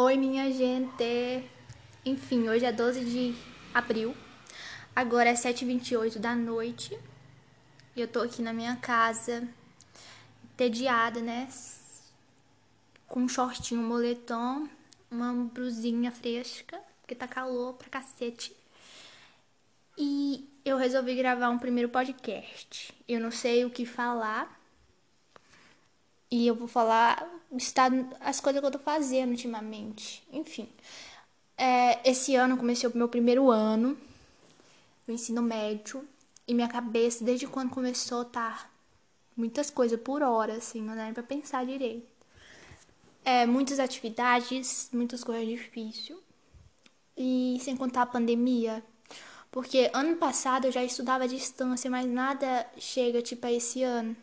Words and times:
Oi, 0.00 0.16
minha 0.16 0.48
gente. 0.52 1.44
Enfim, 2.06 2.48
hoje 2.48 2.64
é 2.64 2.70
12 2.70 3.04
de 3.04 3.34
abril. 3.74 4.16
Agora 4.94 5.30
é 5.30 5.34
7h28 5.34 6.20
da 6.20 6.36
noite. 6.36 6.96
E 7.96 8.00
eu 8.00 8.06
tô 8.06 8.20
aqui 8.20 8.40
na 8.40 8.52
minha 8.52 8.76
casa, 8.76 9.42
entediada, 10.54 11.20
né? 11.20 11.48
Com 13.08 13.22
um 13.22 13.28
shortinho, 13.28 13.80
um 13.80 13.88
moletom, 13.88 14.68
uma 15.10 15.32
brusinha 15.32 16.12
fresca, 16.12 16.78
porque 17.00 17.16
tá 17.16 17.26
calor 17.26 17.74
pra 17.74 17.88
cacete. 17.88 18.54
E 19.96 20.48
eu 20.64 20.76
resolvi 20.76 21.16
gravar 21.16 21.48
um 21.48 21.58
primeiro 21.58 21.88
podcast. 21.88 22.94
Eu 23.08 23.18
não 23.18 23.32
sei 23.32 23.64
o 23.64 23.70
que 23.70 23.84
falar. 23.84 24.57
E 26.30 26.46
eu 26.46 26.54
vou 26.54 26.68
falar 26.68 27.26
as 28.20 28.40
coisas 28.40 28.60
que 28.60 28.66
eu 28.66 28.70
tô 28.70 28.78
fazendo 28.78 29.30
ultimamente. 29.30 30.26
Enfim. 30.32 30.68
É, 31.56 32.08
esse 32.08 32.34
ano 32.34 32.56
comecei 32.56 32.88
o 32.88 32.96
meu 32.96 33.08
primeiro 33.08 33.50
ano 33.50 33.98
do 35.06 35.12
ensino 35.12 35.42
médio. 35.42 36.06
E 36.46 36.54
minha 36.54 36.68
cabeça, 36.68 37.24
desde 37.24 37.46
quando 37.46 37.70
começou, 37.70 38.24
tá 38.24 38.70
muitas 39.36 39.70
coisas 39.70 40.00
por 40.00 40.22
hora, 40.22 40.54
assim, 40.54 40.82
não 40.82 40.96
dá 40.96 41.04
nem 41.04 41.14
pra 41.14 41.22
pensar 41.22 41.64
direito. 41.64 42.06
É, 43.24 43.46
muitas 43.46 43.78
atividades, 43.78 44.88
muitas 44.92 45.22
coisas 45.22 45.46
difíceis. 45.46 46.18
E 47.16 47.58
sem 47.60 47.76
contar 47.76 48.02
a 48.02 48.06
pandemia. 48.06 48.82
Porque 49.50 49.90
ano 49.92 50.16
passado 50.16 50.66
eu 50.66 50.72
já 50.72 50.84
estudava 50.84 51.24
à 51.24 51.26
distância, 51.26 51.90
mas 51.90 52.06
nada 52.06 52.66
chega 52.78 53.20
tipo 53.22 53.46
a 53.46 53.52
esse 53.52 53.82
ano. 53.82 54.16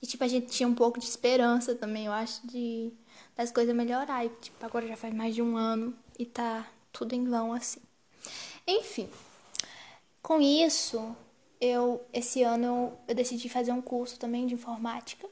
E, 0.00 0.06
tipo, 0.06 0.22
a 0.22 0.28
gente 0.28 0.46
tinha 0.46 0.68
um 0.68 0.74
pouco 0.74 0.98
de 0.98 1.06
esperança 1.06 1.74
também, 1.74 2.06
eu 2.06 2.12
acho, 2.12 2.46
de 2.46 2.92
das 3.36 3.50
coisas 3.50 3.74
melhorar. 3.74 4.24
E, 4.24 4.28
tipo, 4.28 4.64
agora 4.64 4.86
já 4.86 4.96
faz 4.96 5.14
mais 5.14 5.34
de 5.34 5.42
um 5.42 5.56
ano 5.56 5.94
e 6.18 6.24
tá 6.24 6.66
tudo 6.92 7.14
em 7.14 7.24
vão, 7.28 7.52
assim. 7.52 7.80
Enfim, 8.66 9.08
com 10.22 10.40
isso, 10.40 11.16
eu, 11.60 12.04
esse 12.12 12.42
ano, 12.42 12.92
eu 13.08 13.14
decidi 13.14 13.48
fazer 13.48 13.72
um 13.72 13.82
curso 13.82 14.18
também 14.18 14.46
de 14.46 14.54
informática. 14.54 15.28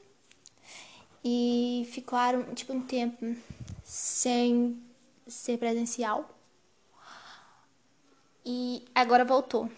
E 1.23 1.87
ficaram, 1.91 2.53
tipo, 2.53 2.73
um 2.73 2.81
tempo 2.81 3.35
sem 3.83 4.81
ser 5.27 5.57
presencial. 5.57 6.29
E 8.45 8.85
agora 8.95 9.25
voltou. 9.25 9.69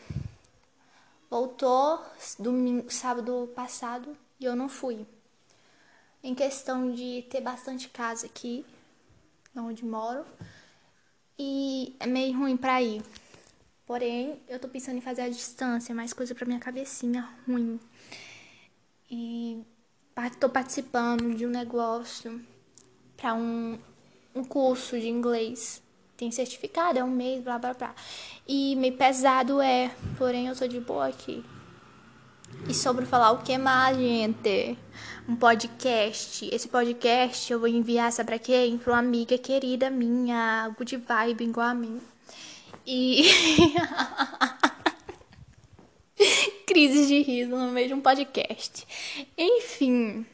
Voltou 1.29 2.03
domingo, 2.39 2.91
sábado 2.91 3.51
passado 3.55 4.15
e 4.39 4.45
eu 4.45 4.55
não 4.55 4.69
fui. 4.69 5.05
Em 6.23 6.33
questão 6.33 6.91
de 6.91 7.25
ter 7.29 7.41
bastante 7.41 7.89
casa 7.89 8.25
aqui, 8.25 8.65
onde 9.55 9.85
moro, 9.85 10.25
e 11.37 11.95
é 11.99 12.07
meio 12.07 12.37
ruim 12.37 12.57
pra 12.57 12.81
ir. 12.81 13.01
Porém, 13.85 14.39
eu 14.47 14.59
tô 14.59 14.67
pensando 14.67 14.97
em 14.97 15.01
fazer 15.01 15.23
a 15.23 15.29
distância, 15.29 15.95
mais 15.95 16.13
coisa 16.13 16.35
pra 16.35 16.45
minha 16.45 16.59
cabecinha 16.59 17.27
ruim. 17.47 17.79
E 19.09 19.63
tô 20.39 20.49
participando 20.49 21.33
de 21.35 21.45
um 21.45 21.49
negócio 21.49 22.39
para 23.17 23.33
um, 23.33 23.79
um 24.35 24.43
curso 24.43 24.99
de 24.99 25.07
inglês. 25.07 25.81
Tem 26.15 26.29
certificado, 26.29 26.99
é 26.99 27.03
um 27.03 27.09
mês, 27.09 27.41
blá 27.43 27.57
blá 27.57 27.73
blá. 27.73 27.95
E 28.47 28.75
meio 28.75 28.97
pesado 28.97 29.61
é, 29.61 29.89
porém 30.17 30.47
eu 30.47 30.55
tô 30.55 30.67
de 30.67 30.79
boa 30.79 31.07
aqui. 31.07 31.43
E 32.67 32.73
sobre 32.73 33.05
falar 33.05 33.31
o 33.31 33.39
que 33.39 33.57
mais, 33.57 33.97
gente? 33.97 34.77
Um 35.27 35.35
podcast. 35.35 36.47
Esse 36.53 36.67
podcast 36.67 37.51
eu 37.51 37.59
vou 37.59 37.67
enviar, 37.67 38.11
sabe 38.11 38.27
pra 38.27 38.39
quem? 38.39 38.77
Pra 38.77 38.93
uma 38.93 38.99
amiga 38.99 39.37
querida 39.37 39.89
minha, 39.89 40.73
good 40.77 40.97
vibe 40.97 41.43
igual 41.43 41.67
a 41.67 41.73
mim. 41.73 41.99
E. 42.85 43.23
Crises 46.67 47.07
de 47.07 47.21
riso 47.21 47.55
no 47.55 47.71
meio 47.71 47.87
de 47.87 47.93
um 47.93 48.01
podcast. 48.01 48.85
Enfim. 49.37 50.25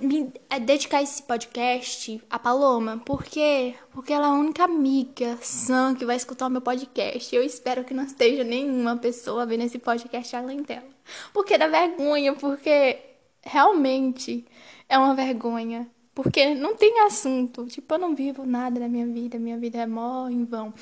Me 0.00 0.32
é, 0.48 0.60
dedicar 0.60 1.02
esse 1.02 1.20
podcast 1.24 2.22
a 2.30 2.38
Paloma. 2.38 3.02
Por 3.04 3.24
quê? 3.24 3.74
Porque 3.90 4.12
ela 4.12 4.26
é 4.26 4.30
a 4.30 4.34
única 4.34 4.62
amiga 4.62 5.36
sã 5.42 5.96
que 5.96 6.04
vai 6.04 6.14
escutar 6.14 6.46
o 6.46 6.50
meu 6.50 6.60
podcast. 6.60 7.34
Eu 7.34 7.42
espero 7.42 7.82
que 7.82 7.92
não 7.92 8.04
esteja 8.04 8.44
nenhuma 8.44 8.96
pessoa 8.96 9.44
vendo 9.44 9.64
esse 9.64 9.80
podcast 9.80 10.36
além 10.36 10.62
dela. 10.62 10.86
Porque 11.32 11.58
dá 11.58 11.66
vergonha, 11.66 12.34
porque 12.34 13.00
realmente 13.42 14.46
é 14.88 14.96
uma 14.96 15.12
vergonha. 15.12 15.90
Porque 16.14 16.54
não 16.54 16.76
tem 16.76 17.00
assunto. 17.00 17.66
Tipo, 17.66 17.94
eu 17.94 17.98
não 17.98 18.14
vivo 18.14 18.46
nada 18.46 18.78
na 18.78 18.88
minha 18.88 19.06
vida. 19.08 19.40
Minha 19.40 19.58
vida 19.58 19.78
é 19.78 19.86
mó 19.88 20.28
em 20.28 20.44
vão. 20.44 20.72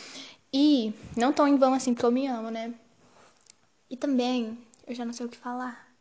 E 0.53 0.93
não 1.17 1.33
tão 1.33 1.49
em 1.49 1.57
vão 1.57 1.73
assim, 1.73 1.95
porque 1.95 2.05
eu 2.05 2.13
me 2.13 2.27
amo, 2.27 2.51
né? 2.51 2.75
E 3.89 3.97
também, 3.97 4.59
eu 4.87 4.95
já 4.95 5.07
não 5.07 5.15
sei 5.15 5.25
o 5.25 5.31
que 5.31 5.37
falar. 5.39 5.92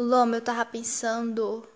Loma, 0.00 0.36
eu 0.36 0.40
tava 0.40 0.64
pensando 0.64 1.66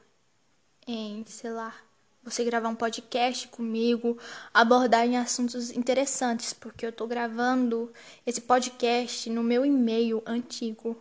em, 0.86 1.24
sei 1.26 1.50
lá, 1.50 1.74
você 2.22 2.44
gravar 2.44 2.68
um 2.68 2.74
podcast 2.74 3.48
comigo, 3.48 4.16
abordar 4.54 5.04
em 5.04 5.16
assuntos 5.16 5.72
interessantes, 5.72 6.52
porque 6.52 6.86
eu 6.86 6.92
tô 6.92 7.08
gravando 7.08 7.92
esse 8.24 8.40
podcast 8.40 9.28
no 9.28 9.42
meu 9.42 9.66
e-mail 9.66 10.22
antigo. 10.24 10.96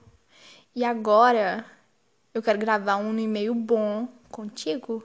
E 0.75 0.83
agora 0.83 1.63
eu 2.33 2.41
quero 2.41 2.57
gravar 2.57 2.95
um 2.95 3.13
no 3.13 3.19
e-mail 3.19 3.53
bom 3.53 4.07
contigo. 4.27 5.03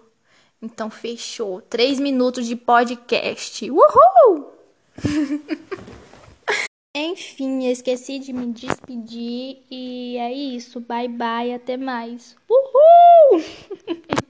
Então 0.62 0.88
fechou. 0.88 1.60
Três 1.60 2.00
minutos 2.00 2.46
de 2.46 2.56
podcast. 2.56 3.70
Uhul! 3.70 4.54
Enfim, 6.98 7.66
esqueci 7.66 8.18
de 8.18 8.32
me 8.32 8.50
despedir 8.54 9.62
e 9.70 10.16
é 10.16 10.32
isso. 10.32 10.80
Bye 10.80 11.08
bye, 11.08 11.52
até 11.52 11.76
mais. 11.76 12.34
Uhul! 12.48 13.44